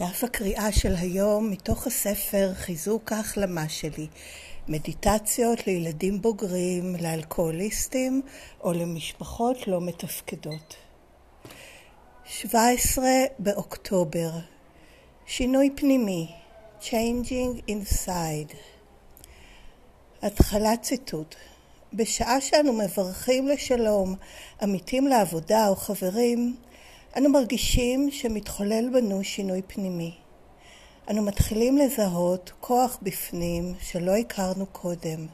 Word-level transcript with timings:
דף 0.00 0.24
הקריאה 0.24 0.72
של 0.72 0.94
היום 0.96 1.50
מתוך 1.50 1.86
הספר 1.86 2.50
חיזוק 2.54 3.12
ההחלמה 3.12 3.68
שלי, 3.68 4.06
מדיטציות 4.68 5.66
לילדים 5.66 6.22
בוגרים, 6.22 6.96
לאלכוהוליסטים 7.00 8.22
או 8.60 8.72
למשפחות 8.72 9.68
לא 9.68 9.80
מתפקדות. 9.80 10.76
17 12.24 13.04
באוקטובר 13.38 14.30
שינוי 15.26 15.70
פנימי 15.76 16.32
Changing 16.82 17.70
Inside 17.70 18.54
התחלת 20.22 20.82
ציטוט 20.82 21.34
בשעה 21.92 22.40
שאנו 22.40 22.72
מברכים 22.72 23.48
לשלום, 23.48 24.14
עמיתים 24.62 25.06
לעבודה 25.06 25.68
או 25.68 25.76
חברים, 25.76 26.56
אנו 27.16 27.28
מרגישים 27.28 28.10
שמתחולל 28.10 28.88
בנו 28.92 29.24
שינוי 29.24 29.62
פנימי. 29.66 30.14
אנו 31.10 31.22
מתחילים 31.22 31.78
לזהות 31.78 32.52
כוח 32.60 32.98
בפנים 33.02 33.74
שלא 33.80 34.16
הכרנו 34.16 34.66
קודם. 34.66 35.26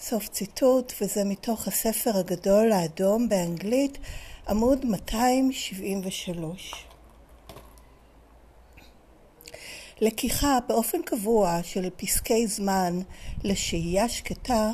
סוף 0.00 0.28
ציטוט, 0.28 0.92
וזה 1.00 1.24
מתוך 1.24 1.68
הספר 1.68 2.18
הגדול 2.18 2.72
האדום 2.72 3.28
באנגלית, 3.28 3.98
עמוד 4.48 4.84
273. 4.84 6.74
לקיחה 10.00 10.58
באופן 10.68 11.02
קבוע 11.02 11.60
של 11.62 11.90
פסקי 11.96 12.46
זמן 12.46 13.00
לשהייה 13.44 14.08
שקטה 14.08 14.70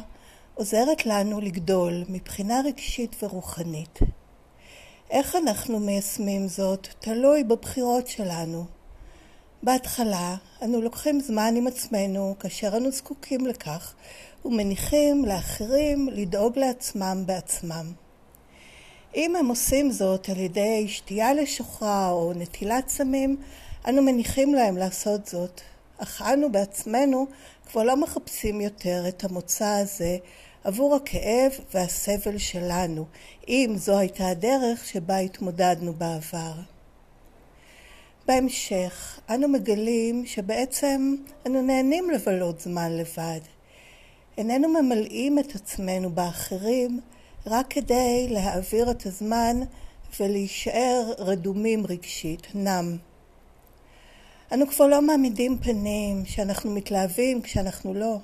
עוזרת 0.54 1.06
לנו 1.06 1.40
לגדול 1.40 2.04
מבחינה 2.08 2.60
רגשית 2.64 3.22
ורוחנית. 3.22 3.98
איך 5.12 5.36
אנחנו 5.36 5.80
מיישמים 5.80 6.48
זאת 6.48 6.88
תלוי 7.00 7.44
בבחירות 7.44 8.06
שלנו. 8.06 8.64
בהתחלה 9.62 10.36
אנו 10.62 10.82
לוקחים 10.82 11.20
זמן 11.20 11.54
עם 11.56 11.66
עצמנו 11.66 12.34
כאשר 12.40 12.76
אנו 12.76 12.90
זקוקים 12.90 13.46
לכך 13.46 13.94
ומניחים 14.44 15.24
לאחרים 15.24 16.08
לדאוג 16.12 16.58
לעצמם 16.58 17.22
בעצמם. 17.26 17.92
אם 19.14 19.36
הם 19.36 19.46
עושים 19.46 19.90
זאת 19.90 20.28
על 20.28 20.38
ידי 20.38 20.88
שתייה 20.88 21.34
לשוחרה 21.34 22.10
או 22.10 22.32
נטילת 22.36 22.88
סמים, 22.88 23.36
אנו 23.88 24.02
מניחים 24.02 24.54
להם 24.54 24.76
לעשות 24.76 25.26
זאת, 25.26 25.60
אך 25.98 26.22
אנו 26.22 26.52
בעצמנו 26.52 27.26
כבר 27.66 27.82
לא 27.82 27.96
מחפשים 27.96 28.60
יותר 28.60 29.04
את 29.08 29.24
המוצא 29.24 29.66
הזה 29.82 30.16
עבור 30.64 30.94
הכאב 30.94 31.52
והסבל 31.74 32.38
שלנו, 32.38 33.04
אם 33.48 33.74
זו 33.76 33.98
הייתה 33.98 34.28
הדרך 34.28 34.84
שבה 34.84 35.18
התמודדנו 35.18 35.92
בעבר. 35.92 36.52
בהמשך, 38.26 39.20
אנו 39.30 39.48
מגלים 39.48 40.26
שבעצם 40.26 41.14
אנו 41.46 41.62
נהנים 41.62 42.10
לבלות 42.10 42.60
זמן 42.60 42.92
לבד. 42.92 43.40
איננו 44.38 44.68
ממלאים 44.68 45.38
את 45.38 45.54
עצמנו 45.54 46.10
באחרים 46.10 47.00
רק 47.46 47.66
כדי 47.70 48.26
להעביר 48.30 48.90
את 48.90 49.06
הזמן 49.06 49.60
ולהישאר 50.20 51.12
רדומים 51.18 51.86
רגשית, 51.86 52.46
נם. 52.54 52.96
אנו 54.52 54.66
כבר 54.66 54.86
לא 54.86 55.02
מעמידים 55.02 55.58
פנים 55.58 56.26
שאנחנו 56.26 56.70
מתלהבים 56.70 57.42
כשאנחנו 57.42 57.94
לא. 57.94 58.18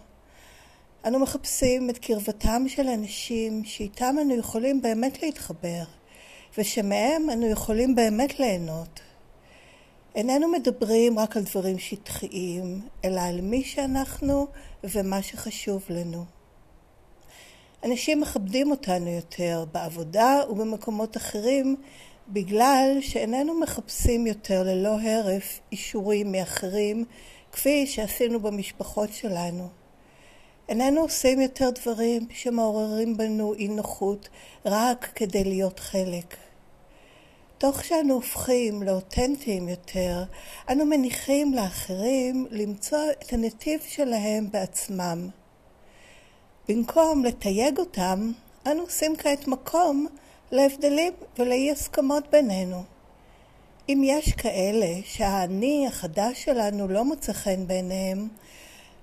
אנו 1.05 1.19
מחפשים 1.19 1.91
את 1.91 1.99
קרבתם 1.99 2.69
של 2.69 2.89
אנשים 2.89 3.65
שאיתם 3.65 4.17
אנו 4.23 4.35
יכולים 4.35 4.83
באמת 4.83 5.23
להתחבר, 5.23 5.83
ושמהם 6.59 7.31
אנו 7.31 7.47
יכולים 7.47 7.95
באמת 7.95 8.41
ליהנות. 8.41 9.01
איננו 10.15 10.53
מדברים 10.53 11.19
רק 11.19 11.37
על 11.37 11.43
דברים 11.43 11.79
שטחיים, 11.79 12.81
אלא 13.05 13.21
על 13.21 13.41
מי 13.41 13.65
שאנחנו 13.65 14.47
ומה 14.85 15.23
שחשוב 15.23 15.85
לנו. 15.91 16.25
אנשים 17.85 18.21
מכבדים 18.21 18.71
אותנו 18.71 19.09
יותר 19.09 19.65
בעבודה 19.73 20.41
ובמקומות 20.51 21.17
אחרים 21.17 21.77
בגלל 22.29 22.97
שאיננו 23.01 23.61
מחפשים 23.61 24.27
יותר 24.27 24.63
ללא 24.63 25.01
הרף 25.01 25.61
אישורים 25.73 26.33
מאחרים 26.33 27.05
כפי 27.53 27.87
שעשינו 27.87 28.41
במשפחות 28.41 29.13
שלנו. 29.13 29.78
איננו 30.69 31.01
עושים 31.01 31.41
יותר 31.41 31.71
דברים 31.71 32.27
שמעוררים 32.31 33.17
בנו 33.17 33.55
אי 33.55 33.69
נוחות 33.69 34.29
רק 34.65 35.09
כדי 35.15 35.45
להיות 35.45 35.81
חלק. 35.81 36.37
תוך 37.59 37.85
שאנו 37.85 38.15
הופכים 38.15 38.83
לאותנטיים 38.83 39.69
יותר, 39.69 40.25
אנו 40.71 40.85
מניחים 40.85 41.55
לאחרים 41.55 42.47
למצוא 42.51 42.99
את 43.23 43.33
הנתיב 43.33 43.81
שלהם 43.89 44.51
בעצמם. 44.51 45.29
במקום 46.69 47.25
לתייג 47.25 47.79
אותם, 47.79 48.33
אנו 48.67 48.83
עושים 48.83 49.17
כעת 49.17 49.49
מקום 49.49 50.07
להבדלים 50.53 51.13
ולאי 51.39 51.71
הסכמות 51.71 52.31
בינינו. 52.31 52.83
אם 53.89 54.03
יש 54.05 54.33
כאלה 54.33 55.01
שהאני 55.05 55.87
החדש 55.87 56.45
שלנו 56.45 56.89
לא 56.89 57.05
מוצא 57.05 57.33
חן 57.33 57.67
בעיניהם, 57.67 58.29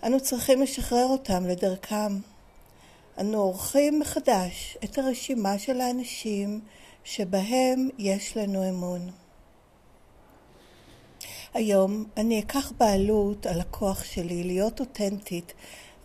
אנו 0.05 0.19
צריכים 0.19 0.61
לשחרר 0.61 1.05
אותם 1.05 1.45
לדרכם. 1.45 2.19
אנו 3.19 3.37
עורכים 3.37 3.99
מחדש 3.99 4.77
את 4.83 4.97
הרשימה 4.97 5.59
של 5.59 5.81
האנשים 5.81 6.61
שבהם 7.03 7.89
יש 7.97 8.37
לנו 8.37 8.69
אמון. 8.69 9.09
היום 11.53 12.05
אני 12.17 12.39
אקח 12.39 12.71
בעלות 12.77 13.45
על 13.45 13.61
הכוח 13.61 14.03
שלי 14.03 14.43
להיות 14.43 14.79
אותנטית 14.79 15.53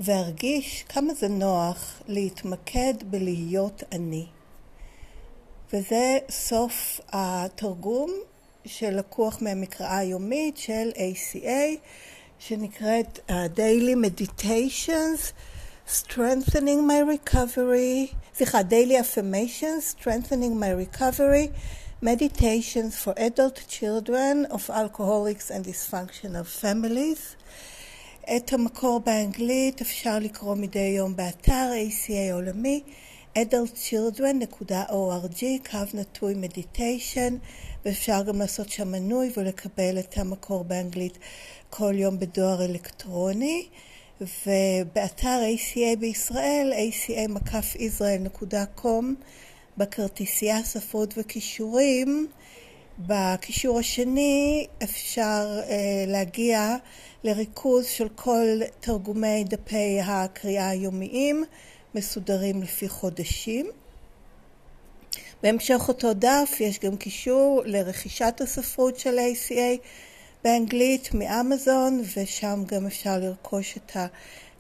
וארגיש 0.01 0.85
כמה 0.89 1.15
זה 1.15 1.29
נוח 1.29 2.03
להתמקד 2.09 2.95
בלהיות 3.07 3.83
אני. 3.93 4.27
וזה 5.73 6.19
סוף 6.31 7.01
התרגום 7.13 8.11
שלקוח 8.65 9.43
מהמקראה 9.43 9.99
היומית 9.99 10.57
של 10.57 10.91
ACA 10.95 11.79
שנקראת 12.43 13.19
uh, 13.29 13.33
Daily 13.57 13.95
Meditations, 13.95 15.33
Strengthening 15.87 16.81
My 16.89 17.03
Recovery, 17.03 18.15
סליחה, 18.35 18.61
Daily 18.61 18.97
Affirmations, 18.97 19.95
Strengthening 19.95 20.55
My 20.59 20.73
Recovery, 20.73 21.49
Meditations 22.03 22.97
for 23.05 23.13
Adult 23.19 23.65
Children 23.69 24.47
of 24.51 24.71
Alcoholics 24.71 25.51
and 25.51 25.65
Dysfunctional 25.65 26.47
Families. 26.63 27.37
את 28.37 28.53
המקור 28.53 29.01
באנגלית 29.01 29.81
אפשר 29.81 30.19
לקרוא 30.19 30.55
מדי 30.55 30.95
יום 30.97 31.17
באתר 31.17 31.71
ACA 31.89 32.33
עולמי, 32.33 32.83
adultchildren.org, 33.39 35.45
קו 35.71 35.79
נטוי 35.95 36.35
מדיטיישן, 36.35 37.37
ואפשר 37.85 38.23
גם 38.23 38.39
לעשות 38.39 38.69
שם 38.69 38.93
מנוי 38.93 39.33
ולקבל 39.37 39.99
את 39.99 40.19
המקור 40.19 40.65
באנגלית 40.65 41.19
כל 41.71 41.93
יום 41.97 42.19
בדואר 42.19 42.65
אלקטרוני. 42.65 43.69
ובאתר 44.21 45.41
ACA 45.57 45.97
בישראל, 45.99 46.73
aca-israel.com, 47.45 49.05
בכרטיסייה 49.79 50.63
ספרות 50.63 51.15
וכישורים, 51.17 52.29
בקישור 52.99 53.79
השני 53.79 54.67
אפשר 54.83 55.61
uh, 55.63 55.71
להגיע 56.07 56.77
לריכוז 57.25 57.87
של 57.87 58.09
כל 58.09 58.47
תרגומי 58.81 59.45
דפי 59.45 60.01
הקריאה 60.01 60.69
היומיים, 60.69 61.45
מסודרים 61.95 62.63
לפי 62.63 62.89
חודשים. 62.89 63.71
בהמשך 65.43 65.81
אותו 65.89 66.15
דף 66.15 66.57
יש 66.61 66.79
גם 66.79 66.97
קישור 66.97 67.63
לרכישת 67.65 68.41
הספרות 68.41 68.99
של 68.99 69.19
ACA 69.19 69.79
באנגלית 70.45 71.15
מאמזון, 71.15 72.03
ושם 72.17 72.63
גם 72.67 72.87
אפשר 72.87 73.19
לרכוש 73.19 73.77
את 73.77 73.97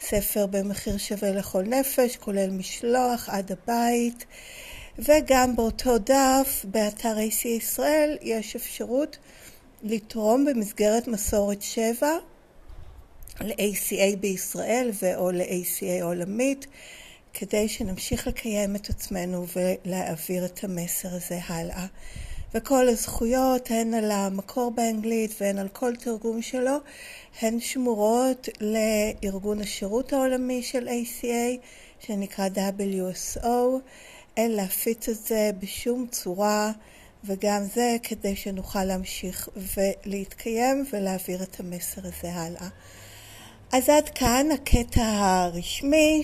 הספר 0.00 0.46
במחיר 0.46 0.98
שווה 0.98 1.30
לכל 1.30 1.62
נפש, 1.62 2.16
כולל 2.16 2.50
משלוח 2.50 3.28
עד 3.28 3.52
הבית. 3.52 4.24
וגם 4.98 5.56
באותו 5.56 5.98
דף, 5.98 6.64
באתר 6.64 7.16
AC 7.16 7.48
ישראל, 7.48 8.18
יש 8.22 8.56
אפשרות 8.56 9.18
לתרום 9.82 10.44
במסגרת 10.44 11.08
מסורת 11.08 11.62
7 11.62 12.08
ל-ACA 13.40 14.16
בישראל 14.20 14.90
ו/או 15.02 15.30
ל-ACA 15.30 16.02
עולמית, 16.02 16.66
כדי 17.34 17.68
שנמשיך 17.68 18.26
לקיים 18.26 18.76
את 18.76 18.90
עצמנו 18.90 19.46
ולהעביר 19.56 20.44
את 20.44 20.64
המסר 20.64 21.08
הזה 21.14 21.38
הלאה. 21.46 21.86
וכל 22.54 22.88
הזכויות, 22.88 23.70
הן 23.70 23.94
על 23.94 24.10
המקור 24.10 24.70
באנגלית 24.70 25.34
והן 25.40 25.58
על 25.58 25.68
כל 25.68 25.96
תרגום 25.96 26.42
שלו, 26.42 26.76
הן 27.40 27.60
שמורות 27.60 28.48
לארגון 28.60 29.60
השירות 29.60 30.12
העולמי 30.12 30.62
של 30.62 30.88
ACA, 30.88 31.58
שנקרא 32.00 32.48
WSO. 32.48 33.46
אין 34.36 34.50
להפיץ 34.50 35.08
את 35.08 35.26
זה 35.26 35.50
בשום 35.58 36.06
צורה 36.10 36.72
וגם 37.24 37.62
זה 37.74 37.96
כדי 38.02 38.36
שנוכל 38.36 38.84
להמשיך 38.84 39.48
ולהתקיים 39.56 40.84
ולהעביר 40.92 41.42
את 41.42 41.60
המסר 41.60 42.00
הזה 42.04 42.32
הלאה. 42.32 42.68
אז 43.72 43.88
עד 43.88 44.08
כאן 44.08 44.46
הקטע 44.54 45.02
הרשמי 45.02 46.22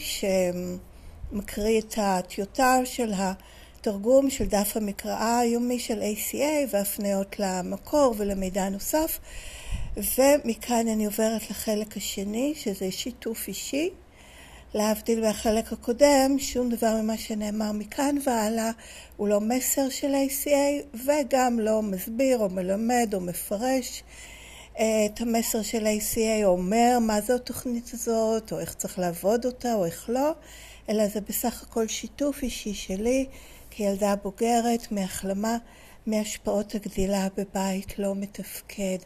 שמקריא 1.30 1.80
את 1.80 1.94
הטיוטה 1.96 2.80
של 2.84 3.12
התרגום 3.16 4.30
של 4.30 4.44
דף 4.44 4.76
המקראה 4.76 5.38
היומי 5.38 5.78
של 5.78 6.02
ACA 6.02 6.68
והפניות 6.70 7.38
למקור 7.38 8.14
ולמידע 8.18 8.68
נוסף. 8.68 9.18
ומכאן 9.96 10.88
אני 10.88 11.06
עוברת 11.06 11.50
לחלק 11.50 11.96
השני, 11.96 12.54
שזה 12.56 12.90
שיתוף 12.90 13.48
אישי. 13.48 13.90
להבדיל 14.74 15.20
מהחלק 15.20 15.72
הקודם, 15.72 16.36
שום 16.38 16.68
דבר 16.68 16.94
ממה 17.02 17.18
שנאמר 17.18 17.72
מכאן 17.72 18.16
והלאה 18.24 18.70
הוא 19.16 19.28
לא 19.28 19.40
מסר 19.40 19.88
של 19.88 20.14
ACA 20.14 20.96
וגם 21.06 21.60
לא 21.60 21.82
מסביר 21.82 22.38
או 22.38 22.48
מלמד 22.48 23.10
או 23.14 23.20
מפרש 23.20 24.02
את 24.74 25.20
המסר 25.20 25.62
של 25.62 25.86
ACA 25.86 26.44
אומר 26.44 26.98
מה 27.00 27.20
זו 27.20 27.34
התוכנית 27.34 27.90
הזאת 27.94 28.52
או 28.52 28.60
איך 28.60 28.74
צריך 28.74 28.98
לעבוד 28.98 29.44
אותה 29.44 29.74
או 29.74 29.84
איך 29.84 30.10
לא, 30.12 30.32
אלא 30.88 31.08
זה 31.08 31.20
בסך 31.20 31.62
הכל 31.62 31.88
שיתוף 31.88 32.42
אישי 32.42 32.74
שלי 32.74 33.26
כילדה 33.70 34.14
בוגרת 34.22 34.92
מהחלמה 34.92 35.56
מהשפעות 36.06 36.74
הגדילה 36.74 37.28
בבית 37.36 37.98
לא 37.98 38.14
מתפקד. 38.14 38.98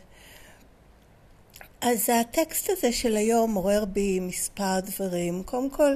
אז 1.80 2.10
הטקסט 2.10 2.70
הזה 2.70 2.92
של 2.92 3.16
היום 3.16 3.54
עורר 3.54 3.84
בי 3.84 4.20
מספר 4.20 4.80
דברים. 4.80 5.42
קודם 5.42 5.70
כל, 5.70 5.94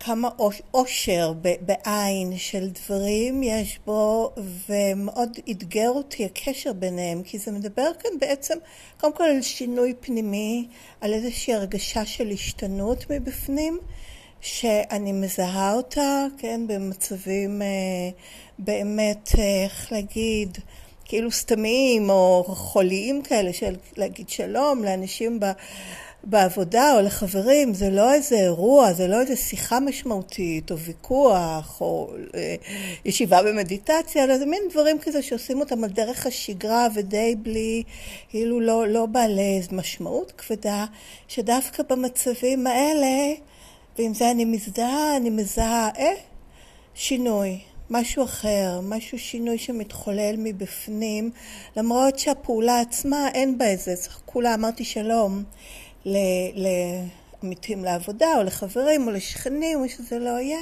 כמה 0.00 0.28
עושר 0.70 1.32
בעין 1.60 2.36
של 2.36 2.68
דברים 2.68 3.42
יש 3.42 3.78
בו, 3.86 4.32
ומאוד 4.68 5.38
אתגר 5.50 5.88
אותי 5.88 6.24
הקשר 6.24 6.72
ביניהם, 6.72 7.22
כי 7.22 7.38
זה 7.38 7.52
מדבר 7.52 7.90
כאן 7.98 8.10
בעצם, 8.20 8.58
קודם 9.00 9.12
כל 9.12 9.24
על 9.24 9.42
שינוי 9.42 9.94
פנימי, 10.00 10.68
על 11.00 11.12
איזושהי 11.12 11.54
הרגשה 11.54 12.04
של 12.06 12.28
השתנות 12.28 13.10
מבפנים, 13.10 13.78
שאני 14.40 15.12
מזהה 15.12 15.72
אותה, 15.72 16.26
כן, 16.38 16.60
במצבים 16.66 17.62
אה, 17.62 17.66
באמת, 18.58 19.30
אה, 19.38 19.64
איך 19.64 19.92
להגיד, 19.92 20.58
כאילו 21.04 21.30
סתמיים 21.30 22.10
או 22.10 22.44
חוליים 22.48 23.22
כאלה 23.22 23.52
של 23.52 23.76
להגיד 23.96 24.28
שלום 24.28 24.84
לאנשים 24.84 25.40
ב, 25.40 25.46
בעבודה 26.24 26.94
או 26.96 27.00
לחברים, 27.00 27.74
זה 27.74 27.90
לא 27.90 28.12
איזה 28.12 28.36
אירוע, 28.36 28.92
זה 28.92 29.08
לא 29.08 29.20
איזה 29.20 29.36
שיחה 29.36 29.80
משמעותית 29.80 30.70
או 30.70 30.78
ויכוח 30.78 31.80
או 31.80 32.10
אה, 32.34 32.54
ישיבה 33.04 33.42
במדיטציה, 33.42 34.24
אלא 34.24 34.38
זה 34.38 34.46
מין 34.46 34.62
דברים 34.70 34.98
כזה 34.98 35.22
שעושים 35.22 35.60
אותם 35.60 35.84
על 35.84 35.90
דרך 35.90 36.26
השגרה 36.26 36.86
ודי 36.94 37.36
בלי, 37.42 37.82
כאילו 38.28 38.60
לא, 38.60 38.88
לא 38.88 39.06
בעלי 39.06 39.60
משמעות 39.72 40.32
כבדה, 40.32 40.84
שדווקא 41.28 41.82
במצבים 41.88 42.66
האלה, 42.66 43.34
ועם 43.98 44.14
זה 44.14 44.30
אני 44.30 44.44
מזדהה, 44.44 45.16
אני 45.16 45.30
מזהה, 45.30 45.88
אה, 45.98 46.14
שינוי. 46.94 47.60
משהו 47.90 48.24
אחר, 48.24 48.80
משהו 48.82 49.18
שינוי 49.18 49.58
שמתחולל 49.58 50.34
מבפנים, 50.38 51.30
למרות 51.76 52.18
שהפעולה 52.18 52.80
עצמה 52.80 53.28
אין 53.34 53.58
בה 53.58 53.64
איזה, 53.64 53.94
כולה 54.24 54.54
אמרתי 54.54 54.84
שלום 54.84 55.44
לעמיתים 57.42 57.84
לעבודה 57.84 58.26
או 58.36 58.42
לחברים 58.42 59.06
או 59.06 59.12
לשכנים 59.12 59.80
או 59.80 59.88
שזה 59.88 60.18
לא 60.18 60.30
יהיה. 60.30 60.60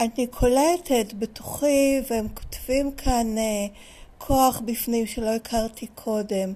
אני 0.00 0.26
קולטת 0.26 1.12
בתוכי 1.18 2.00
והם 2.10 2.28
כותבים 2.34 2.92
כאן 2.92 3.38
אה, 3.38 3.66
כוח 4.18 4.60
בפנים 4.64 5.06
שלא 5.06 5.34
הכרתי 5.34 5.86
קודם 5.86 6.52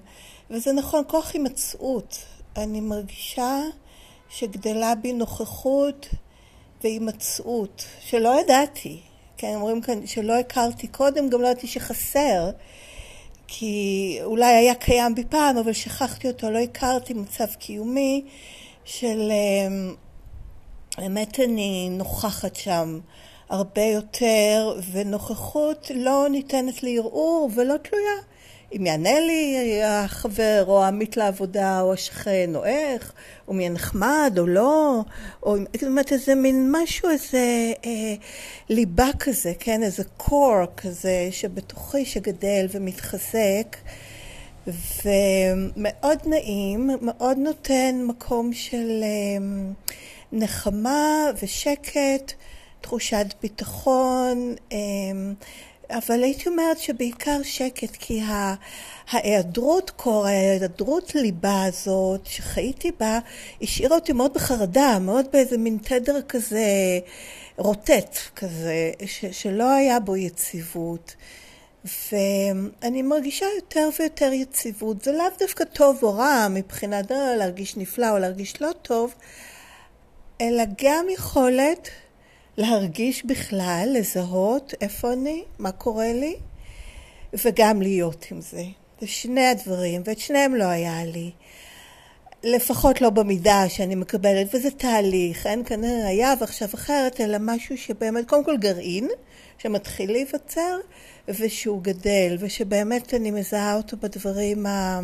וזה 0.49 0.73
נכון, 0.73 1.03
כוח 1.07 1.31
הימצאות. 1.33 2.17
אני 2.57 2.81
מרגישה 2.81 3.61
שגדלה 4.29 4.95
בי 4.95 5.13
נוכחות 5.13 6.09
והימצאות 6.83 7.85
שלא 7.99 8.39
ידעתי. 8.41 8.99
כן, 9.37 9.55
אומרים 9.55 9.81
כאן 9.81 10.07
שלא 10.07 10.39
הכרתי 10.39 10.87
קודם, 10.87 11.29
גם 11.29 11.41
לא 11.41 11.47
ידעתי 11.47 11.67
שחסר, 11.67 12.49
כי 13.47 14.17
אולי 14.23 14.53
היה 14.53 14.75
קיים 14.75 15.15
בי 15.15 15.23
פעם, 15.29 15.57
אבל 15.57 15.73
שכחתי 15.73 16.27
אותו, 16.27 16.49
לא 16.49 16.57
הכרתי 16.57 17.13
מצב 17.13 17.53
קיומי 17.59 18.25
של... 18.85 19.31
אמ, 19.31 19.95
באמת 20.97 21.39
אני 21.39 21.89
נוכחת 21.91 22.55
שם 22.55 22.99
הרבה 23.49 23.81
יותר, 23.81 24.79
ונוכחות 24.91 25.91
לא 25.95 26.27
ניתנת 26.29 26.83
לערעור 26.83 27.49
ולא 27.55 27.75
תלויה 27.77 28.21
אם 28.73 28.85
יענה 28.85 29.19
לי 29.19 29.79
החבר 29.83 30.63
או 30.67 30.83
העמית 30.83 31.17
לעבודה 31.17 31.81
או 31.81 31.93
השכן 31.93 32.55
או 32.55 32.65
איך, 32.65 33.13
או 33.47 33.53
מי 33.53 33.69
נחמד 33.69 34.35
או 34.37 34.47
לא, 34.47 35.01
או 35.43 35.57
זאת 35.57 35.83
אומרת 35.83 36.11
איזה 36.11 36.35
מין 36.35 36.69
משהו, 36.71 37.09
איזה 37.09 37.73
אה, 37.85 38.13
ליבה 38.69 39.09
כזה, 39.19 39.53
כן, 39.59 39.83
איזה 39.83 40.03
קור 40.17 40.55
כזה 40.77 41.27
שבתוכי 41.31 42.05
שגדל 42.05 42.65
ומתחזק. 42.71 43.77
ומאוד 44.67 46.17
נעים, 46.25 46.89
מאוד 47.01 47.37
נותן 47.37 48.01
מקום 48.07 48.53
של 48.53 49.01
אה, 49.03 49.45
נחמה 50.31 51.31
ושקט, 51.41 52.33
תחושת 52.81 53.25
ביטחון, 53.41 54.55
אה, 54.71 54.77
אבל 55.89 56.23
הייתי 56.23 56.49
אומרת 56.49 56.79
שבעיקר 56.79 57.43
שקט, 57.43 57.95
כי 57.99 58.21
ההיעדרות 59.11 59.89
קור, 59.89 60.25
ההיעדרות 60.27 61.15
ליבה 61.15 61.63
הזאת 61.63 62.25
שחייתי 62.25 62.91
בה, 62.99 63.19
השאירה 63.61 63.95
אותי 63.95 64.13
מאוד 64.13 64.33
בחרדה, 64.33 64.99
מאוד 65.01 65.25
באיזה 65.33 65.57
מין 65.57 65.77
תדר 65.83 66.21
כזה 66.21 66.65
רוטט 67.57 68.17
כזה, 68.35 68.91
ש, 69.05 69.25
שלא 69.25 69.71
היה 69.71 69.99
בו 69.99 70.15
יציבות. 70.15 71.15
ואני 72.11 73.01
מרגישה 73.01 73.45
יותר 73.55 73.89
ויותר 73.99 74.33
יציבות. 74.33 75.03
זה 75.03 75.11
לאו 75.11 75.25
דווקא 75.39 75.63
טוב 75.63 76.03
או 76.03 76.13
רע 76.13 76.47
מבחינת 76.49 77.11
אה, 77.11 77.35
להרגיש 77.35 77.77
נפלא 77.77 78.09
או 78.09 78.17
להרגיש 78.17 78.61
לא 78.61 78.71
טוב, 78.81 79.13
אלא 80.41 80.63
גם 80.83 81.05
יכולת 81.13 81.89
להרגיש 82.57 83.25
בכלל, 83.25 83.89
לזהות 83.93 84.73
איפה 84.81 85.13
אני, 85.13 85.43
מה 85.59 85.71
קורה 85.71 86.13
לי, 86.13 86.35
וגם 87.45 87.81
להיות 87.81 88.25
עם 88.31 88.41
זה. 88.41 88.63
זה 89.01 89.07
שני 89.07 89.47
הדברים, 89.47 90.01
ואת 90.05 90.19
שניהם 90.19 90.55
לא 90.55 90.63
היה 90.63 91.05
לי. 91.05 91.31
לפחות 92.43 93.01
לא 93.01 93.09
במידה 93.09 93.69
שאני 93.69 93.95
מקבלת, 93.95 94.55
וזה 94.55 94.71
תהליך, 94.71 95.47
אין 95.47 95.63
כאן 95.63 95.83
היה 95.83 96.33
ועכשיו 96.39 96.67
אחרת, 96.73 97.21
אלא 97.21 97.37
משהו 97.41 97.77
שבאמת, 97.77 98.29
קודם 98.29 98.43
כל 98.43 98.57
גרעין, 98.57 99.07
שמתחיל 99.57 100.11
להיווצר, 100.11 100.77
ושהוא 101.27 101.81
גדל, 101.81 102.37
ושבאמת 102.39 103.13
אני 103.13 103.31
מזהה 103.31 103.75
אותו 103.75 103.97
בדברים 103.97 104.65
ה... 104.65 104.99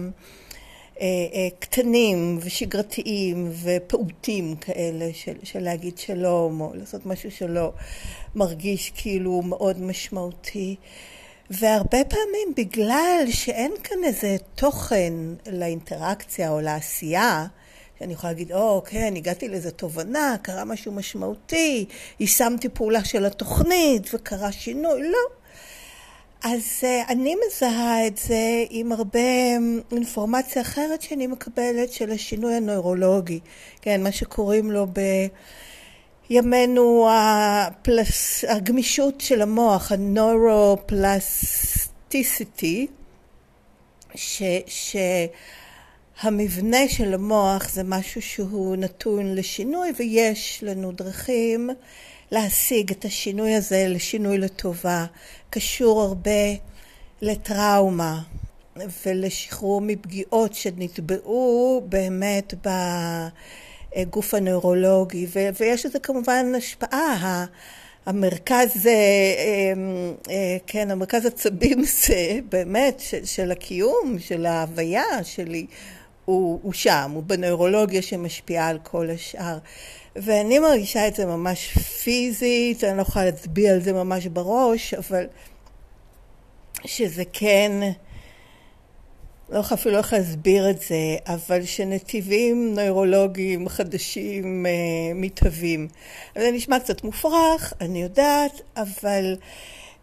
אה, 1.02 1.06
אה, 1.34 1.48
קטנים 1.60 2.40
ושגרתיים 2.42 3.52
ופעוטים 3.64 4.56
כאלה 4.56 5.10
של, 5.14 5.34
של 5.44 5.60
להגיד 5.60 5.98
שלום 5.98 6.62
או 6.62 6.72
לעשות 6.74 7.06
משהו 7.06 7.32
שלא 7.32 7.72
מרגיש 8.36 8.92
כאילו 8.96 9.42
מאוד 9.42 9.82
משמעותי. 9.82 10.76
והרבה 11.50 12.04
פעמים 12.04 12.54
בגלל 12.58 13.24
שאין 13.32 13.72
כאן 13.84 14.04
איזה 14.04 14.36
תוכן 14.56 15.14
לאינטראקציה 15.52 16.52
או 16.52 16.62
לעשייה, 16.62 17.46
שאני 18.00 18.14
יכולה 18.14 18.34
להגיד, 18.34 18.52
או, 18.52 18.84
כן, 18.86 19.14
הגעתי 19.16 19.50
לאיזה 19.50 19.72
תובנה, 19.72 20.36
קרה 20.42 20.66
משהו 20.66 20.92
משמעותי, 20.92 21.86
יישמתי 22.20 22.70
פעולה 22.70 23.04
של 23.04 23.26
התוכנית 23.26 24.14
וקרה 24.14 24.52
שינוי, 24.52 25.10
לא. 25.10 25.41
אז 26.44 26.64
uh, 26.82 26.86
אני 27.10 27.36
מזהה 27.48 28.08
את 28.08 28.18
זה 28.18 28.64
עם 28.70 28.92
הרבה 28.92 29.20
אינפורמציה 29.92 30.62
אחרת 30.62 31.02
שאני 31.02 31.28
מקבלת 31.28 31.92
של 31.92 32.12
השינוי 32.12 32.56
הנוירולוגי, 32.56 33.40
כן, 33.82 34.04
מה 34.04 34.12
שקוראים 34.12 34.72
לו 34.72 34.88
בימינו 36.30 37.10
הפלס, 37.12 38.46
הגמישות 38.48 39.22
של 39.22 39.42
המוח, 39.42 39.92
הנוירופלסטיסיטי, 39.92 42.88
שהמבנה 46.16 46.88
של 46.88 47.14
המוח 47.14 47.70
זה 47.70 47.84
משהו 47.84 48.22
שהוא 48.22 48.76
נתון 48.76 49.36
לשינוי 49.36 49.92
ויש 49.98 50.64
לנו 50.64 50.92
דרכים 50.92 51.70
להשיג 52.32 52.92
את 52.92 53.06
השינוי 53.06 53.56
הזה 53.56 53.86
לשינוי 53.90 54.38
לטובה. 54.38 55.06
קשור 55.50 56.02
הרבה 56.02 56.56
לטראומה 57.22 58.22
ולשחרור 59.06 59.82
מפגיעות 59.82 60.54
שנטבעו 60.54 61.84
באמת 61.90 62.54
בגוף 63.98 64.34
הנוירולוגי, 64.34 65.28
ויש 65.60 65.86
לזה 65.86 66.00
כמובן 66.00 66.46
השפעה. 66.58 67.46
המרכז, 68.06 68.90
כן, 70.68 70.92
המרכז 70.92 71.26
עצבים 71.26 71.84
זה 72.06 72.40
באמת 72.50 73.00
של, 73.00 73.26
של 73.26 73.52
הקיום, 73.52 74.20
של 74.20 74.46
ההוויה 74.46 75.24
שלי, 75.24 75.66
הוא, 76.26 76.60
הוא 76.64 76.74
שם, 76.74 77.12
הוא 77.14 77.24
בנוירולוגיה 77.24 78.02
שמשפיעה 78.02 78.68
על 78.68 78.80
כל 78.84 79.10
השאר. 79.10 79.58
ואני 80.16 80.60
מרגישה 80.60 81.08
את 81.08 81.16
זה 81.16 81.26
ממש 81.26 81.78
פיזית, 81.78 82.84
אני 82.84 82.98
לא 82.98 83.02
יכולה 83.02 83.26
להצביע 83.26 83.74
על 83.74 83.82
זה 83.82 83.94
ממש 83.94 84.28
בראש, 84.28 84.94
אבל 84.94 85.26
שזה 86.86 87.24
כן, 87.34 87.72
לא 89.50 89.60
יכולה 89.60 89.82
אפילו 89.82 89.98
איך 89.98 90.14
להסביר 90.14 90.70
את 90.70 90.82
זה, 90.82 91.18
אבל 91.28 91.66
שנתיבים 91.66 92.76
נוירולוגיים 92.76 93.70
חדשים 93.70 94.66
אה, 94.66 94.72
מתהווים. 95.16 95.88
זה 96.38 96.52
נשמע 96.52 96.80
קצת 96.80 97.04
מופרך, 97.04 97.74
אני 97.82 98.02
יודעת, 98.02 98.62
אבל 98.78 99.36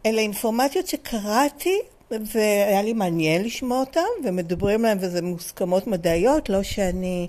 אלה 0.07 0.21
אינפורמציות 0.21 0.87
שקראתי 0.87 1.79
והיה 2.11 2.83
לי 2.83 2.93
מעניין 2.93 3.45
לשמוע 3.45 3.81
אותם, 3.81 4.01
ומדברים 4.25 4.83
להם 4.83 4.99
וזה 5.01 5.23
מוסכמות 5.23 5.87
מדעיות, 5.87 6.49
לא 6.49 6.63
שאני 6.63 7.29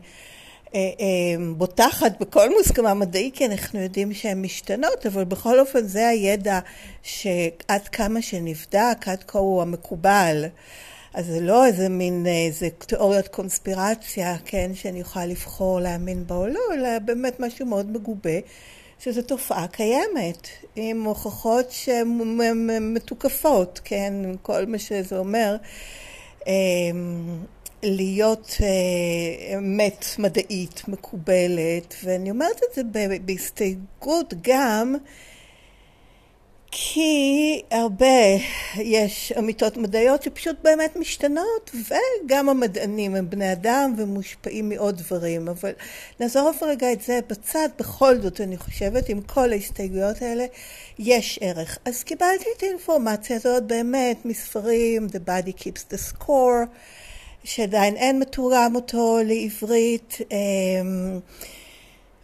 בוטחת 1.57 2.19
בכל 2.19 2.49
מוסכמה 2.57 2.93
מדעית, 2.93 3.35
כי 3.35 3.45
אנחנו 3.45 3.79
יודעים 3.79 4.13
שהן 4.13 4.41
משתנות, 4.41 5.05
אבל 5.05 5.23
בכל 5.23 5.59
אופן 5.59 5.88
זה 5.88 6.07
הידע 6.07 6.59
שעד 7.03 7.88
כמה 7.91 8.21
שנבדק, 8.21 9.07
עד 9.07 9.23
כה 9.27 9.39
הוא 9.39 9.61
המקובל. 9.61 10.45
אז 11.13 11.25
זה 11.25 11.39
לא 11.39 11.65
איזה 11.65 11.89
מין, 11.89 12.25
איזה 12.27 12.69
תיאוריית 12.69 13.27
קונספירציה, 13.27 14.35
כן, 14.45 14.71
שאני 14.73 14.99
יכולה 14.99 15.25
לבחור 15.25 15.79
להאמין 15.79 16.27
בה 16.27 16.35
או 16.35 16.47
לא, 16.47 16.59
אלא 16.73 16.99
באמת 16.99 17.39
משהו 17.39 17.65
מאוד 17.65 17.91
מגובה, 17.91 18.39
שזו 18.99 19.21
תופעה 19.21 19.67
קיימת, 19.67 20.47
עם 20.75 21.03
הוכחות 21.03 21.71
שהן 21.71 22.21
מתוקפות, 22.81 23.81
כן, 23.83 24.13
כל 24.41 24.65
מה 24.65 24.77
שזה 24.79 25.17
אומר. 25.17 25.55
להיות 27.83 28.57
אמת 29.57 30.05
מדעית 30.19 30.81
מקובלת, 30.88 31.95
ואני 32.03 32.31
אומרת 32.31 32.62
את 32.69 32.75
זה 32.75 32.81
בהסתייגות 33.25 34.33
גם 34.41 34.95
כי 36.71 37.62
הרבה 37.71 38.05
יש 38.77 39.31
אמיתות 39.39 39.77
מדעיות 39.77 40.24
שפשוט 40.24 40.55
באמת 40.63 40.95
משתנות, 40.95 41.71
וגם 41.74 42.50
המדענים 42.50 43.15
הם 43.15 43.29
בני 43.29 43.51
אדם 43.51 43.93
ומושפעים 43.98 44.69
מעוד 44.69 44.98
דברים, 44.98 45.48
אבל 45.48 45.71
נעזוב 46.19 46.57
רגע 46.62 46.91
את 46.91 47.01
זה 47.01 47.19
בצד, 47.27 47.69
בכל 47.79 48.21
זאת 48.21 48.41
אני 48.41 48.57
חושבת, 48.57 49.09
עם 49.09 49.21
כל 49.21 49.51
ההסתייגויות 49.51 50.21
האלה 50.21 50.45
יש 51.00 51.39
ערך. 51.41 51.77
אז 51.86 52.03
קיבלתי 52.03 52.45
את 52.57 52.63
האינפורמציה 52.63 53.36
הזאת 53.36 53.63
באמת 53.63 54.25
מספרים, 54.25 55.07
The 55.12 55.29
Body 55.29 55.62
Keeps 55.62 55.93
the 55.93 56.13
Score, 56.13 56.65
שעדיין 57.43 57.96
אין 57.96 58.19
מתורגם 58.19 58.75
אותו 58.75 59.17
לעברית. 59.25 60.17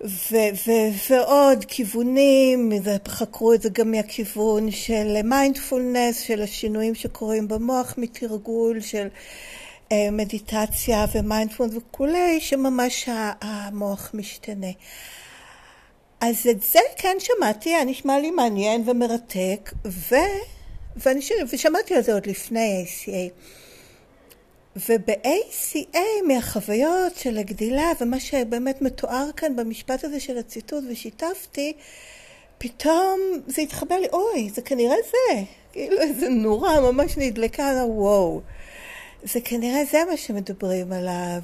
ו- 0.02 0.52
ו- 0.68 1.10
ועוד 1.10 1.66
כיוונים, 1.68 2.72
חקרו 3.08 3.54
את 3.54 3.62
זה 3.62 3.70
גם 3.70 3.92
מהכיוון 3.92 4.72
של 4.72 5.22
מיינדפולנס, 5.24 6.20
של 6.20 6.42
השינויים 6.42 6.96
שקורים 6.96 7.48
במוח 7.48 7.94
מתרגול, 7.98 8.82
של 8.82 9.08
אה, 9.92 10.12
מדיטציה 10.12 11.06
ומיינדפולנס 11.16 11.74
וכולי, 11.76 12.40
שממש 12.40 13.10
המוח 13.42 14.12
משתנה. 14.14 14.72
אז 16.22 16.48
את 16.52 16.62
זה 16.62 16.80
כן 16.98 17.18
שמעתי, 17.20 17.70
היה 17.70 17.86
נשמע 17.86 18.20
לי 18.20 18.32
מעניין 18.32 18.90
ומרתק, 18.90 19.74
ו... 19.86 20.16
ואני, 20.98 21.20
ושמעתי 21.52 21.96
על 21.96 22.02
זה 22.04 22.14
עוד 22.14 22.26
לפני 22.28 22.86
ACA. 22.86 23.32
וב-ACA 24.75 26.27
מהחוויות 26.27 27.15
של 27.15 27.38
הגדילה 27.38 27.91
ומה 28.01 28.20
שבאמת 28.20 28.82
מתואר 28.82 29.29
כאן 29.38 29.55
במשפט 29.55 30.03
הזה 30.03 30.20
של 30.20 30.38
הציטוט 30.38 30.84
ושיתפתי, 30.91 31.74
פתאום 32.58 33.20
זה 33.48 33.62
התחבר 33.62 34.00
לי, 34.00 34.08
אוי, 34.13 34.50
זה 34.50 34.62
כנראה 34.62 34.96
זה, 35.05 35.41
כאילו 35.72 36.01
איזה 36.01 36.29
נורה 36.29 36.91
ממש 36.91 37.17
נדלקה 37.17 37.70
על 37.70 37.77
הוואו. 37.77 38.41
זה 39.24 39.41
כנראה 39.41 39.86
זה 39.91 40.03
מה 40.10 40.17
שמדברים 40.17 40.91
עליו. 40.91 41.41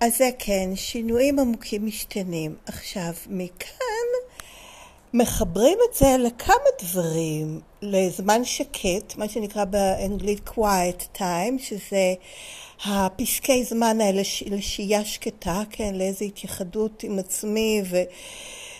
אז 0.00 0.16
זה 0.16 0.30
כן, 0.38 0.70
שינויים 0.74 1.38
עמוקים 1.38 1.86
משתנים. 1.86 2.54
עכשיו, 2.66 3.12
מכאן 3.30 3.95
מחברים 5.16 5.78
את 5.90 5.94
זה 5.94 6.16
לכמה 6.18 6.54
דברים, 6.82 7.60
לזמן 7.82 8.44
שקט, 8.44 9.16
מה 9.16 9.28
שנקרא 9.28 9.64
באנגלית 9.64 10.48
quiet 10.48 11.18
time, 11.18 11.58
שזה 11.58 12.14
הפסקי 12.84 13.64
זמן 13.64 14.00
האלה 14.00 14.22
לשהייה 14.46 15.04
שקטה, 15.04 15.62
כן, 15.70 15.94
לאיזו 15.94 16.24
התייחדות 16.24 17.02
עם 17.02 17.18
עצמי 17.18 17.82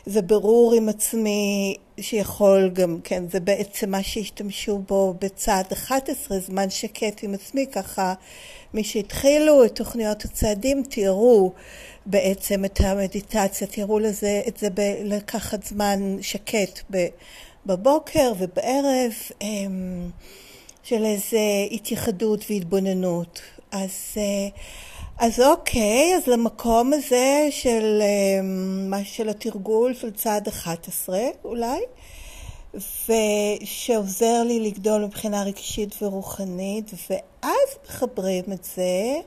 וזה 0.07 0.23
ברור 0.23 0.75
עם 0.75 0.89
עצמי 0.89 1.75
שיכול 2.01 2.71
גם, 2.73 2.99
כן, 3.05 3.25
זה 3.31 3.41
בעצם 3.41 3.91
מה 3.91 4.03
שהשתמשו 4.03 4.79
בו 4.79 5.15
בצעד 5.21 5.73
11, 5.73 6.39
זמן 6.39 6.71
שקט 6.71 7.21
עם 7.23 7.35
עצמי, 7.35 7.67
ככה 7.73 8.15
מי 8.75 8.85
שהתחילו 8.85 9.65
את 9.65 9.77
תוכניות 9.77 10.25
הצעדים 10.25 10.83
תיארו 10.83 11.53
בעצם 12.07 12.65
את 12.65 12.81
המדיטציה, 12.81 13.67
תראו 13.67 13.99
לזה, 13.99 14.43
את 14.49 14.57
זה 14.57 14.69
לקחת 15.05 15.65
זמן 15.65 16.17
שקט 16.21 16.81
בבוקר 17.67 18.33
ובערב 18.39 19.13
אמ, 19.43 20.11
של 20.83 21.05
איזה 21.05 21.39
התייחדות 21.71 22.45
והתבוננות. 22.51 23.41
אז, 23.73 23.91
אה, 24.17 24.49
אז 25.19 25.41
אוקיי, 25.41 26.17
אז 26.17 26.27
למקום 26.27 26.93
הזה 26.93 27.49
של, 27.51 28.03
אמ, 28.41 28.93
של 29.05 29.29
התרגול 29.29 29.95
של 29.95 30.11
צעד 30.11 30.49
11 30.49 31.19
אולי, 31.45 31.81
ושעוזר 32.75 34.43
לי 34.43 34.61
לגדול 34.61 35.05
מבחינה 35.05 35.43
רגשית 35.43 36.03
ורוחנית, 36.03 36.91
ואז 37.11 37.69
מחברים 37.85 38.45
את 38.53 38.65
זה 38.65 39.21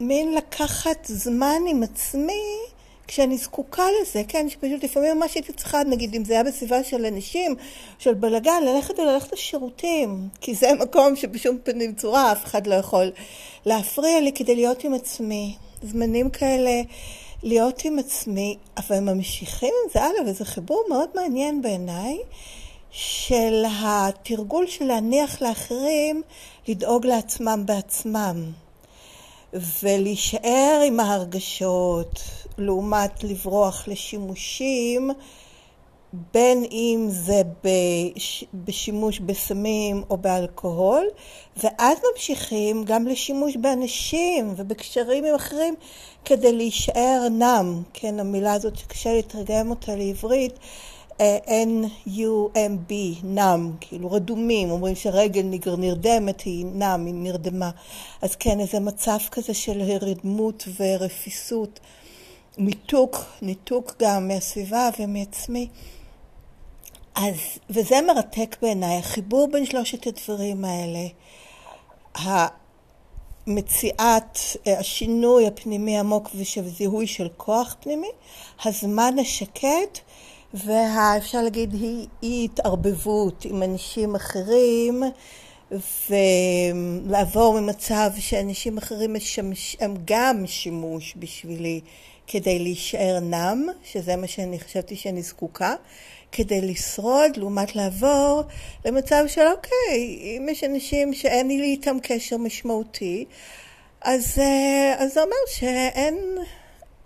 למין 0.00 0.34
לקחת 0.34 1.06
זמן 1.06 1.62
עם 1.68 1.82
עצמי 1.82 2.58
כשאני 3.06 3.38
זקוקה 3.38 3.82
לזה, 4.02 4.22
כן, 4.28 4.48
שפשוט 4.48 4.84
לפעמים 4.84 5.18
ממש 5.18 5.34
הייתי 5.34 5.52
צריכה, 5.52 5.84
נגיד 5.84 6.14
אם 6.14 6.24
זה 6.24 6.32
היה 6.34 6.44
בסביבה 6.44 6.84
של 6.84 7.06
אנשים, 7.06 7.56
של 7.98 8.14
בלאגן, 8.14 8.62
ללכת 8.66 8.98
וללכת 8.98 9.32
לשירותים, 9.32 10.28
כי 10.40 10.54
זה 10.54 10.72
מקום 10.80 11.16
שבשום 11.16 11.58
פנים 11.62 11.94
צורה 11.94 12.32
אף 12.32 12.44
אחד 12.44 12.66
לא 12.66 12.74
יכול 12.74 13.10
להפריע 13.66 14.20
לי 14.20 14.32
כדי 14.32 14.54
להיות 14.54 14.84
עם 14.84 14.94
עצמי. 14.94 15.56
זמנים 15.82 16.30
כאלה 16.30 16.82
להיות 17.42 17.84
עם 17.84 17.98
עצמי, 17.98 18.56
אבל 18.76 18.96
הם 18.96 19.04
ממשיכים 19.04 19.74
עם 19.84 19.90
זה 19.92 20.02
הלאה, 20.02 20.30
וזה 20.30 20.44
חיבור 20.44 20.84
מאוד 20.88 21.08
מעניין 21.14 21.62
בעיניי, 21.62 22.18
של 22.90 23.64
התרגול 23.82 24.66
של 24.66 24.84
להניח 24.84 25.42
לאחרים 25.42 26.22
לדאוג 26.68 27.06
לעצמם 27.06 27.62
בעצמם. 27.66 28.52
ולהישאר 29.52 30.82
עם 30.86 31.00
ההרגשות 31.00 32.20
לעומת 32.58 33.24
לברוח 33.24 33.88
לשימושים 33.88 35.10
בין 36.12 36.64
אם 36.70 37.06
זה 37.08 37.42
בשימוש 38.54 39.20
בסמים 39.20 40.02
או 40.10 40.16
באלכוהול, 40.16 41.04
ואז 41.56 41.98
ממשיכים 42.12 42.84
גם 42.84 43.06
לשימוש 43.06 43.56
באנשים 43.56 44.54
ובקשרים 44.56 45.24
עם 45.24 45.34
אחרים 45.34 45.74
כדי 46.24 46.52
להישאר 46.52 47.26
נם, 47.30 47.82
כן, 47.92 48.20
המילה 48.20 48.52
הזאת 48.52 48.76
שקשה 48.76 49.18
לתרגם 49.18 49.70
אותה 49.70 49.96
לעברית, 49.96 50.58
N-U-M-B, 51.46 52.92
כאילו 53.80 54.12
רדומים, 54.12 54.70
אומרים 54.70 54.94
שרגל 54.94 55.42
נרדמת 55.78 56.40
היא 56.40 56.66
נם, 56.66 57.06
היא 57.06 57.14
נרדמה. 57.14 57.70
אז 58.22 58.36
כן, 58.36 58.60
איזה 58.60 58.80
מצב 58.80 59.18
כזה 59.30 59.54
של 59.54 59.80
הרדמות 59.80 60.68
ורפיסות, 60.80 61.80
ניתוק, 62.58 63.16
ניתוק 63.42 63.92
גם 64.02 64.28
מהסביבה 64.28 64.88
ומעצמי. 64.98 65.68
אז, 67.14 67.34
וזה 67.70 68.00
מרתק 68.06 68.56
בעיניי, 68.62 68.96
החיבור 68.96 69.48
בין 69.52 69.66
שלושת 69.66 70.06
הדברים 70.06 70.64
האלה, 70.64 71.06
מציאת 73.46 74.38
השינוי 74.66 75.46
הפנימי 75.46 75.98
עמוק 75.98 76.30
ושזיהוי 76.34 77.06
של 77.06 77.28
כוח 77.36 77.76
פנימי, 77.80 78.10
הזמן 78.64 79.14
השקט 79.20 79.98
ואפשר 80.54 81.42
להגיד 81.42 81.72
היא, 81.72 82.06
היא 82.22 82.44
התערבבות 82.44 83.44
עם 83.44 83.62
אנשים 83.62 84.14
אחרים 84.14 85.02
ולעבור 86.10 87.60
ממצב 87.60 88.10
שאנשים 88.18 88.78
אחרים 88.78 89.14
משמש, 89.14 89.76
הם 89.80 89.94
גם 90.04 90.46
שימוש 90.46 91.14
בשבילי 91.16 91.80
כדי 92.26 92.58
להישאר 92.58 93.18
נם, 93.20 93.66
שזה 93.84 94.16
מה 94.16 94.26
שאני 94.26 94.60
חשבתי 94.60 94.96
שאני 94.96 95.22
זקוקה, 95.22 95.74
כדי 96.32 96.60
לשרוד, 96.60 97.36
לעומת 97.36 97.76
לעבור 97.76 98.42
למצב 98.84 99.24
של 99.26 99.46
אוקיי, 99.56 100.36
אם 100.36 100.48
יש 100.50 100.64
אנשים 100.64 101.14
שאין 101.14 101.48
לי 101.48 101.62
איתם 101.64 101.96
קשר 102.02 102.36
משמעותי, 102.36 103.24
אז, 104.02 104.38
אה, 104.38 104.94
אז 104.98 105.14
זה 105.14 105.22
אומר 105.22 105.36
שאין 105.46 106.16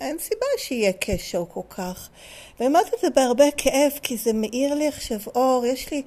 אין 0.05 0.19
סיבה 0.19 0.47
שיהיה 0.59 0.93
קשר 0.93 1.45
כל 1.49 1.61
כך. 1.71 2.09
ואמרתי 2.61 2.91
את 2.97 3.01
זה 3.01 3.11
בהרבה 3.11 3.45
כאב, 3.57 3.93
כי 4.03 4.17
זה 4.17 4.33
מאיר 4.33 4.75
לי 4.75 4.89
עכשיו 4.89 5.19
אור, 5.35 5.67
יש 5.67 5.91
לי... 5.91 6.03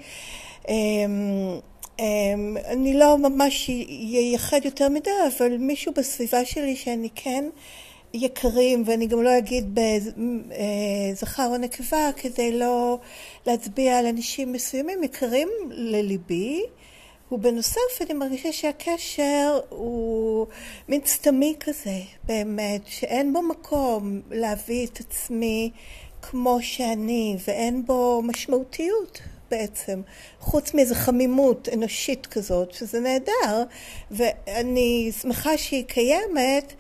אמ, 0.69 1.59
אמ, 1.99 2.57
אני 2.65 2.93
לא 2.93 3.17
ממש 3.17 3.69
ייחד 3.69 4.65
יותר 4.65 4.89
מדי, 4.89 5.09
אבל 5.37 5.57
מישהו 5.57 5.93
בסביבה 5.93 6.45
שלי 6.45 6.75
שאני 6.75 7.09
כן 7.15 7.45
יקרים, 8.13 8.83
ואני 8.85 9.07
גם 9.07 9.23
לא 9.23 9.37
אגיד 9.37 9.79
בזכר 9.79 11.43
אה, 11.43 11.47
או 11.47 11.57
נקבה 11.57 12.09
כדי 12.15 12.59
לא 12.59 12.99
להצביע 13.47 13.99
על 13.99 14.05
אנשים 14.05 14.53
מסוימים, 14.53 15.03
יקרים 15.03 15.49
לליבי. 15.69 16.63
ובנוסף 17.31 18.01
אני 18.01 18.13
מרגישה 18.13 18.51
שהקשר 18.51 19.59
הוא 19.69 20.47
מין 20.89 21.01
סתמי 21.05 21.55
כזה, 21.59 21.99
באמת, 22.23 22.81
שאין 22.85 23.33
בו 23.33 23.41
מקום 23.41 24.21
להביא 24.31 24.87
את 24.87 24.99
עצמי 24.99 25.71
כמו 26.21 26.57
שאני, 26.61 27.37
ואין 27.47 27.85
בו 27.85 28.21
משמעותיות 28.23 29.21
בעצם, 29.51 30.01
חוץ 30.39 30.73
מאיזו 30.73 30.95
חמימות 30.95 31.69
אנושית 31.73 32.25
כזאת, 32.25 32.71
שזה 32.71 32.99
נהדר, 32.99 33.63
ואני 34.11 35.11
שמחה 35.21 35.57
שהיא 35.57 35.85
קיימת, 35.85 36.73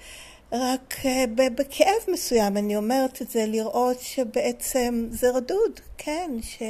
רק 0.51 0.95
אה, 1.05 1.25
בכאב 1.55 2.01
מסוים 2.13 2.57
אני 2.57 2.75
אומרת 2.75 3.21
את 3.21 3.29
זה, 3.29 3.45
לראות 3.45 3.99
שבעצם 3.99 5.07
זה 5.11 5.29
רדוד, 5.29 5.79
כן, 5.97 6.31
ש... 6.41 6.63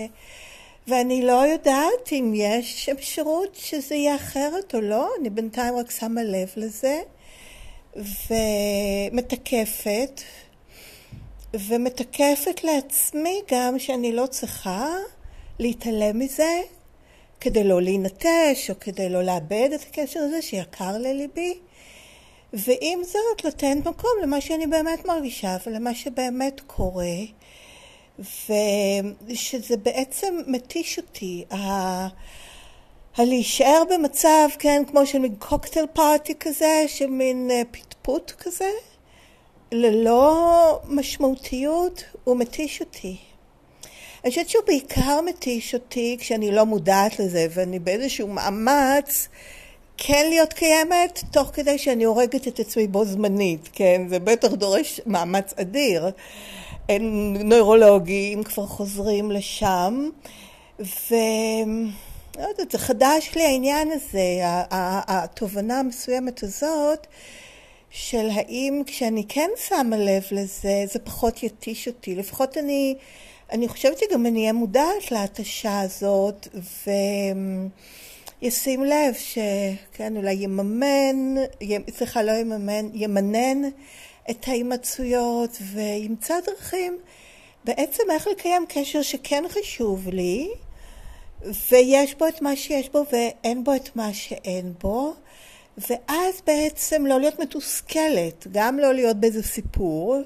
ואני 0.87 1.21
לא 1.21 1.45
יודעת 1.45 2.11
אם 2.11 2.31
יש 2.35 2.89
אפשרות 2.89 3.55
שזה 3.55 3.95
יהיה 3.95 4.15
אחרת 4.15 4.75
או 4.75 4.81
לא, 4.81 5.09
אני 5.19 5.29
בינתיים 5.29 5.75
רק 5.75 5.91
שמה 5.91 6.23
לב 6.23 6.49
לזה, 6.55 7.01
ומתקפת, 9.09 10.21
ומתקפת 11.53 12.63
לעצמי 12.63 13.41
גם 13.51 13.79
שאני 13.79 14.11
לא 14.11 14.25
צריכה 14.25 14.87
להתעלם 15.59 16.19
מזה 16.19 16.61
כדי 17.41 17.63
לא 17.63 17.81
להינטש 17.81 18.69
או 18.69 18.79
כדי 18.79 19.09
לא 19.09 19.23
לאבד 19.23 19.69
את 19.75 19.81
הקשר 19.89 20.19
הזה 20.19 20.41
שיקר 20.41 20.97
לליבי. 20.97 21.57
ועם 22.53 23.03
זאת 23.03 23.45
לתת 23.45 23.75
מקום 23.85 24.11
למה 24.23 24.41
שאני 24.41 24.67
באמת 24.67 25.05
מרגישה 25.05 25.57
ולמה 25.65 25.95
שבאמת 25.95 26.61
קורה 26.67 27.15
ושזה 28.19 29.77
בעצם 29.77 30.41
מתיש 30.47 30.97
אותי. 30.97 31.45
הלהישאר 33.17 33.83
במצב, 33.89 34.47
כן, 34.59 34.83
כמו 34.87 35.05
של 35.05 35.19
מין 35.19 35.35
קוקטייל 35.39 35.85
פארטי 35.93 36.33
כזה, 36.39 36.83
של 36.87 37.07
מין 37.07 37.51
אה, 37.51 37.61
פטפוט 37.71 38.31
כזה, 38.31 38.69
ללא 39.71 40.79
משמעותיות, 40.87 42.03
הוא 42.23 42.37
מתיש 42.37 42.81
אותי. 42.81 43.17
אני 44.23 44.31
חושבת 44.31 44.49
שהוא 44.49 44.63
בעיקר 44.65 45.21
מתיש 45.21 45.73
אותי 45.73 46.17
כשאני 46.19 46.51
לא 46.51 46.65
מודעת 46.65 47.19
לזה, 47.19 47.47
ואני 47.49 47.79
באיזשהו 47.79 48.27
מאמץ 48.27 49.27
כן 49.97 50.25
להיות 50.29 50.53
קיימת, 50.53 51.23
תוך 51.31 51.49
כדי 51.53 51.77
שאני 51.77 52.03
הורגת 52.03 52.47
את 52.47 52.59
עצמי 52.59 52.87
בו 52.87 53.05
זמנית, 53.05 53.69
כן? 53.73 54.01
זה 54.09 54.19
בטח 54.19 54.51
דורש 54.51 55.01
מאמץ 55.05 55.53
אדיר. 55.59 56.09
נוירולוגי, 57.43 58.33
אם 58.33 58.43
כבר 58.43 58.65
חוזרים 58.65 59.31
לשם, 59.31 60.09
ו... 60.79 61.15
לא 62.37 62.47
יודעת, 62.47 62.71
זה 62.71 62.77
חדש 62.77 63.31
לי 63.35 63.43
העניין 63.43 63.91
הזה, 63.91 64.39
התובנה 65.07 65.79
המסוימת 65.79 66.43
הזאת, 66.43 67.07
של 67.89 68.29
האם 68.31 68.81
כשאני 68.85 69.23
כן 69.29 69.49
שמה 69.67 69.97
לב 69.97 70.23
לזה, 70.31 70.83
זה 70.93 70.99
פחות 70.99 71.43
יתיש 71.43 71.87
אותי. 71.87 72.15
לפחות 72.15 72.57
אני, 72.57 72.95
אני 73.51 73.67
חושבת 73.67 73.97
שגם 73.97 74.25
אני 74.25 74.39
אהיה 74.39 74.53
מודעת 74.53 75.11
להתשה 75.11 75.81
הזאת, 75.81 76.47
וישים 78.41 78.83
לב 78.83 79.13
שכן, 79.13 80.17
אולי 80.17 80.33
יממן, 80.33 81.35
סליחה, 81.97 82.23
לא 82.23 82.31
יממן, 82.31 82.89
ימנן 82.93 83.61
את 84.29 84.47
ההימצאויות 84.47 85.57
וימצא 85.73 86.35
דרכים 86.45 86.97
בעצם 87.65 88.03
איך 88.11 88.27
לקיים 88.27 88.65
קשר 88.69 89.01
שכן 89.01 89.43
חשוב 89.49 90.07
לי 90.09 90.49
ויש 91.71 92.15
בו 92.15 92.27
את 92.27 92.41
מה 92.41 92.55
שיש 92.55 92.89
בו 92.89 93.03
ואין 93.11 93.63
בו 93.63 93.75
את 93.75 93.95
מה 93.95 94.13
שאין 94.13 94.73
בו 94.81 95.13
ואז 95.77 96.41
בעצם 96.47 97.05
לא 97.05 97.19
להיות 97.19 97.39
מתוסכלת, 97.39 98.47
גם 98.51 98.79
לא 98.79 98.93
להיות 98.93 99.17
באיזה 99.17 99.43
סיפור 99.43 100.17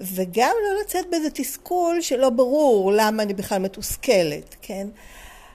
וגם 0.00 0.52
לא 0.64 0.80
לצאת 0.80 1.10
באיזה 1.10 1.30
תסכול 1.30 2.00
שלא 2.00 2.30
ברור 2.30 2.92
למה 2.92 3.22
אני 3.22 3.34
בכלל 3.34 3.58
מתוסכלת, 3.58 4.56
כן? 4.62 4.88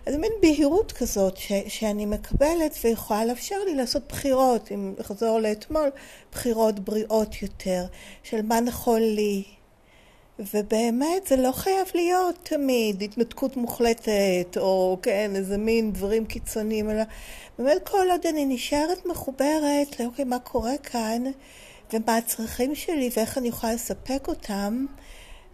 אז 0.05 0.15
מין 0.15 0.31
בהירות 0.41 0.91
כזאת 0.91 1.37
ש, 1.37 1.51
שאני 1.67 2.05
מקבלת 2.05 2.77
ויכולה 2.83 3.25
לאפשר 3.25 3.55
לי 3.65 3.75
לעשות 3.75 4.03
בחירות, 4.09 4.71
אם 4.71 4.93
לחזור 4.99 5.39
לאתמול, 5.39 5.89
בחירות 6.31 6.79
בריאות 6.79 7.41
יותר, 7.41 7.85
של 8.23 8.41
מה 8.41 8.59
נכון 8.59 9.01
לי. 9.01 9.43
ובאמת 10.39 11.27
זה 11.27 11.35
לא 11.35 11.51
חייב 11.51 11.87
להיות 11.95 12.35
תמיד 12.43 13.01
התנתקות 13.01 13.57
מוחלטת, 13.57 14.57
או 14.57 14.97
כן, 15.01 15.31
איזה 15.35 15.57
מין 15.57 15.91
דברים 15.91 16.25
קיצוניים, 16.25 16.89
אלא 16.89 17.03
באמת 17.59 17.89
כל 17.89 18.07
עוד 18.11 18.25
אני 18.25 18.45
נשארת 18.45 19.05
מחוברת 19.05 19.99
לאוקיי, 19.99 20.25
מה 20.25 20.39
קורה 20.39 20.77
כאן, 20.83 21.23
ומה 21.93 22.17
הצרכים 22.17 22.75
שלי, 22.75 23.09
ואיך 23.15 23.37
אני 23.37 23.47
יכולה 23.47 23.73
לספק 23.73 24.27
אותם, 24.27 24.85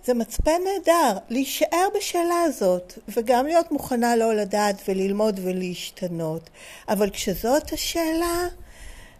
זה 0.05 0.13
מצפן 0.13 0.61
נהדר, 0.63 1.17
להישאר 1.29 1.87
בשאלה 1.97 2.43
הזאת, 2.43 2.99
וגם 3.07 3.45
להיות 3.45 3.71
מוכנה 3.71 4.15
לא 4.15 4.33
לדעת 4.33 4.81
וללמוד 4.87 5.39
ולהשתנות. 5.43 6.49
אבל 6.89 7.09
כשזאת 7.09 7.73
השאלה, 7.73 8.47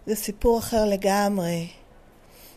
זה 0.06 0.14
סיפור 0.16 0.58
אחר 0.58 0.84
לגמרי. 0.84 1.68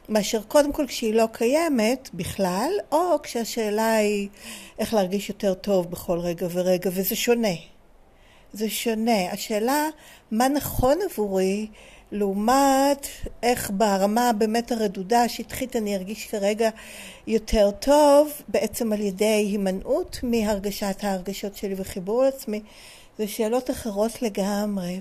מאשר 0.09 0.41
קודם 0.41 0.73
כל 0.73 0.87
כשהיא 0.87 1.13
לא 1.13 1.25
קיימת 1.31 2.09
בכלל, 2.13 2.71
או 2.91 3.21
כשהשאלה 3.23 3.95
היא 3.95 4.29
איך 4.79 4.93
להרגיש 4.93 5.29
יותר 5.29 5.53
טוב 5.53 5.91
בכל 5.91 6.19
רגע 6.19 6.47
ורגע, 6.51 6.89
וזה 6.93 7.15
שונה. 7.15 7.55
זה 8.53 8.69
שונה. 8.69 9.31
השאלה 9.31 9.89
מה 10.31 10.47
נכון 10.47 10.97
עבורי 11.11 11.67
לעומת 12.11 13.07
איך 13.43 13.71
ברמה 13.73 14.31
באמת 14.33 14.71
הרדודה, 14.71 15.23
השטחית, 15.23 15.75
אני 15.75 15.95
ארגיש 15.95 16.27
כרגע 16.27 16.69
יותר 17.27 17.71
טוב, 17.71 18.31
בעצם 18.47 18.93
על 18.93 19.01
ידי 19.01 19.25
הימנעות 19.25 20.19
מהרגשת 20.23 21.03
ההרגשות 21.03 21.55
שלי 21.57 21.75
וחיבור 21.77 22.23
לעצמי, 22.23 22.61
זה 23.17 23.27
שאלות 23.27 23.71
אחרות 23.71 24.21
לגמרי. 24.21 24.99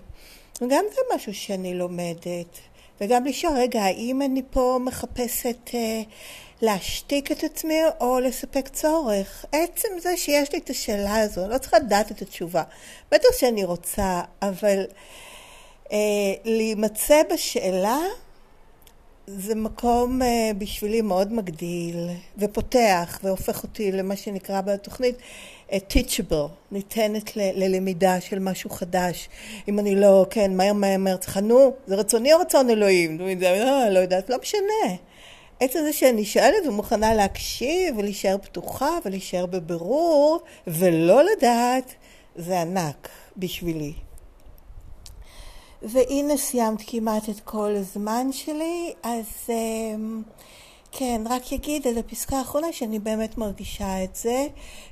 וגם 0.60 0.84
זה 0.94 1.00
משהו 1.14 1.34
שאני 1.34 1.74
לומדת. 1.74 2.58
וגם 3.00 3.24
לשאול, 3.24 3.52
רגע, 3.56 3.82
האם 3.82 4.22
אני 4.22 4.42
פה 4.50 4.78
מחפשת 4.84 5.70
אה, 5.74 6.02
להשתיק 6.62 7.32
את 7.32 7.44
עצמי 7.44 7.78
או 8.00 8.20
לספק 8.20 8.68
צורך? 8.68 9.44
עצם 9.52 9.88
זה 9.98 10.16
שיש 10.16 10.52
לי 10.52 10.58
את 10.58 10.70
השאלה 10.70 11.16
הזו, 11.20 11.44
אני 11.44 11.50
לא 11.50 11.58
צריכה 11.58 11.78
לדעת 11.78 12.10
את 12.10 12.22
התשובה. 12.22 12.62
בטח 13.12 13.28
שאני 13.38 13.64
רוצה, 13.64 14.20
אבל... 14.42 14.84
אה, 15.92 15.98
להימצא 16.44 17.22
בשאלה 17.32 17.98
זה 19.26 19.54
מקום 19.54 20.22
אה, 20.22 20.50
בשבילי 20.58 21.00
מאוד 21.00 21.32
מגדיל 21.32 22.08
ופותח 22.38 23.20
והופך 23.22 23.62
אותי 23.62 23.92
למה 23.92 24.16
שנקרא 24.16 24.60
בתוכנית 24.60 25.16
אה, 25.72 25.78
teachable, 25.90 26.48
ניתנת 26.70 27.36
ללמידה 27.36 28.20
של 28.20 28.38
משהו 28.38 28.70
חדש. 28.70 29.28
אם 29.68 29.78
אני 29.78 29.94
לא, 29.94 30.26
כן, 30.30 30.56
מהר 30.56 30.72
מהר 30.72 30.98
מהר 30.98 31.16
צריכה, 31.16 31.40
נו, 31.40 31.74
זה 31.86 31.94
רצוני 31.94 32.32
או 32.32 32.38
רצון 32.38 32.70
אלוהים? 32.70 33.18
זה, 33.40 33.64
לא, 33.64 33.88
לא 33.88 33.98
יודעת, 33.98 34.30
לא 34.30 34.36
משנה. 34.42 34.96
עצם 35.60 35.78
זה 35.84 35.92
שאני 35.92 36.24
שואלת 36.24 36.66
ומוכנה 36.66 37.14
להקשיב 37.14 37.98
ולהישאר 37.98 38.36
פתוחה 38.38 38.98
ולהישאר 39.04 39.46
בבירור 39.46 40.40
ולא 40.66 41.22
לדעת, 41.24 41.94
זה 42.36 42.60
ענק 42.60 43.08
בשבילי. 43.36 43.92
והנה 45.88 46.36
סיימת 46.36 46.82
כמעט 46.86 47.28
את 47.28 47.40
כל 47.40 47.70
הזמן 47.76 48.32
שלי, 48.32 48.92
אז 49.02 49.24
אמ, 49.48 50.22
כן, 50.92 51.22
רק 51.30 51.52
אגיד 51.52 51.86
על 51.86 51.98
הפסקה 51.98 52.36
האחרונה 52.36 52.72
שאני 52.72 52.98
באמת 52.98 53.38
מרגישה 53.38 54.04
את 54.04 54.16
זה, 54.16 54.46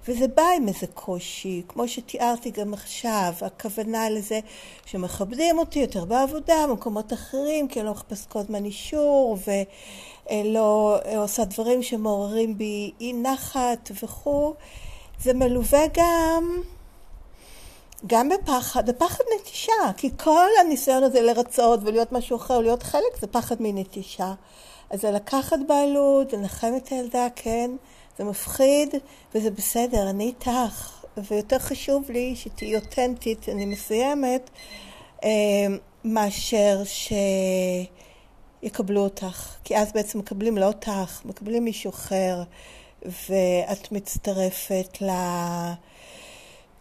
וזה 0.08 0.28
בא 0.28 0.42
עם 0.56 0.68
איזה 0.68 0.86
קושי, 0.94 1.62
כמו 1.68 1.88
שתיארתי 1.88 2.50
גם 2.50 2.74
עכשיו, 2.74 3.32
הכוונה 3.40 4.10
לזה 4.10 4.40
שמכבדים 4.86 5.58
אותי 5.58 5.78
יותר 5.78 6.04
בעבודה, 6.04 6.66
במקומות 6.68 7.12
אחרים, 7.12 7.68
כי 7.68 7.80
אני 7.80 7.86
לא 7.86 7.92
מחפשת 7.92 8.26
כל 8.28 8.38
הזמן 8.38 8.64
אישור, 8.64 9.38
ו... 9.46 9.50
לא 10.44 10.98
עושה 11.16 11.44
דברים 11.44 11.82
שמעוררים 11.82 12.58
בי 12.58 12.92
אי 13.00 13.12
נחת 13.12 13.90
וכו', 14.02 14.54
זה 15.22 15.34
מלווה 15.34 15.80
גם 15.94 16.62
גם 18.06 18.28
בפחד, 18.28 18.90
בפחד 18.90 19.24
נטישה, 19.36 19.72
כי 19.96 20.10
כל 20.16 20.48
הניסיון 20.60 21.02
הזה 21.02 21.20
לרצות 21.20 21.80
ולהיות 21.82 22.12
משהו 22.12 22.36
אחר, 22.36 22.60
להיות 22.60 22.82
חלק, 22.82 23.20
זה 23.20 23.26
פחד 23.26 23.56
מנטישה. 23.60 24.34
אז 24.90 25.00
זה 25.00 25.10
לקחת 25.10 25.58
בעלות, 25.68 26.32
לנחם 26.32 26.72
את 26.76 26.88
הילדה, 26.88 27.26
כן, 27.36 27.70
זה 28.18 28.24
מפחיד, 28.24 28.94
וזה 29.34 29.50
בסדר, 29.50 30.10
אני 30.10 30.24
איתך. 30.24 31.02
ויותר 31.16 31.58
חשוב 31.58 32.10
לי 32.10 32.36
שתהיי 32.36 32.76
אותנטית, 32.76 33.48
אני 33.48 33.66
מסיימת, 33.66 34.50
אה, 35.24 35.66
מאשר 36.04 36.82
שיקבלו 38.62 39.00
אותך. 39.00 39.54
כי 39.64 39.76
אז 39.76 39.92
בעצם 39.92 40.18
מקבלים 40.18 40.58
לא 40.58 40.66
אותך, 40.66 41.20
מקבלים 41.24 41.64
מישהו 41.64 41.90
אחר, 41.90 42.42
ואת 43.02 43.92
מצטרפת 43.92 45.02
ל... 45.02 45.10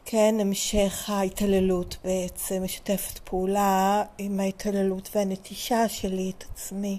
כן, 0.05 0.35
המשך 0.39 1.09
ההתעללות 1.09 1.97
בעצם, 2.03 2.63
משתפת 2.63 3.19
פעולה 3.19 4.03
עם 4.17 4.39
ההתעללות 4.39 5.09
והנטישה 5.15 5.89
שלי 5.89 6.31
את 6.37 6.43
עצמי. 6.53 6.97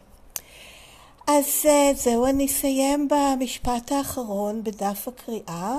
אז 1.26 1.46
אה, 1.64 1.90
זהו, 1.94 2.26
אני 2.26 2.46
אסיים 2.46 3.08
במשפט 3.08 3.92
האחרון 3.92 4.64
בדף 4.64 5.08
הקריאה. 5.08 5.76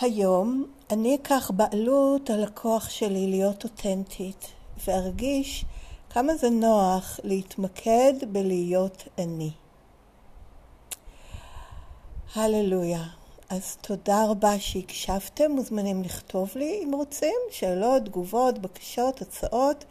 היום 0.00 0.64
אני 0.90 1.14
אקח 1.14 1.50
בעלות 1.50 2.30
על 2.30 2.44
הכוח 2.44 2.90
שלי 2.90 3.26
להיות 3.26 3.64
אותנטית 3.64 4.46
וארגיש 4.86 5.64
כמה 6.10 6.34
זה 6.34 6.50
נוח 6.50 7.20
להתמקד 7.24 8.12
בלהיות 8.32 9.08
אני. 9.18 9.50
הללויה. 12.34 13.19
אז 13.50 13.76
תודה 13.80 14.24
רבה 14.28 14.58
שהקשבתם, 14.58 15.50
מוזמנים 15.50 16.02
לכתוב 16.02 16.50
לי 16.56 16.80
אם 16.84 16.92
רוצים, 16.94 17.34
שאלות, 17.50 18.04
תגובות, 18.04 18.58
בקשות, 18.58 19.22
הצעות. 19.22 19.84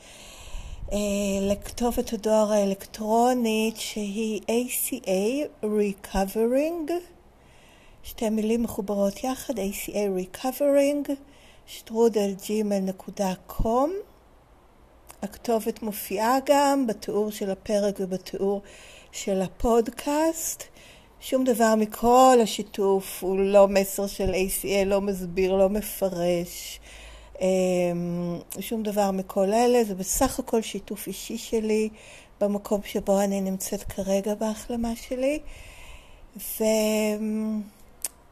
אה, 0.91 0.97
לכתוב 1.41 1.99
את 1.99 2.13
הדואר 2.13 2.51
האלקטרונית 2.51 3.77
שהיא 3.77 4.41
ACA 4.41 5.65
Recovering, 5.65 6.91
שתי 8.03 8.29
מילים 8.29 8.63
מחוברות 8.63 9.23
יחד, 9.23 9.53
ACA 9.59 10.35
Recovering, 10.37 11.11
שטרודל 11.67 12.33
gmail.com. 12.37 13.89
הכתובת 15.21 15.81
מופיעה 15.81 16.37
גם 16.45 16.87
בתיאור 16.87 17.31
של 17.31 17.51
הפרק 17.51 17.95
ובתיאור 17.99 18.61
של 19.11 19.41
הפודקאסט. 19.41 20.63
שום 21.21 21.43
דבר 21.43 21.75
מכל 21.77 22.37
השיתוף 22.43 23.23
הוא 23.23 23.39
לא 23.39 23.67
מסר 23.67 24.07
של 24.07 24.31
ACA, 24.33 24.85
לא 24.85 25.01
מסביר, 25.01 25.55
לא 25.55 25.69
מפרש. 25.69 26.79
אמ, 27.41 28.39
שום 28.59 28.83
דבר 28.83 29.11
מכל 29.11 29.53
אלה, 29.53 29.83
זה 29.83 29.95
בסך 29.95 30.39
הכל 30.39 30.61
שיתוף 30.61 31.07
אישי 31.07 31.37
שלי 31.37 31.89
במקום 32.41 32.81
שבו 32.83 33.21
אני 33.21 33.41
נמצאת 33.41 33.83
כרגע 33.83 34.35
בהחלמה 34.35 34.95
שלי. 34.95 35.39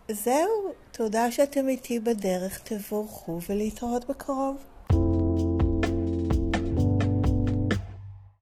וזהו, 0.09 0.49
תודה 0.91 1.31
שאתם 1.31 1.69
איתי 1.69 1.99
בדרך, 1.99 2.59
תבורכו 2.63 3.39
ולהתראות 3.49 4.05
בקרוב. 4.05 4.57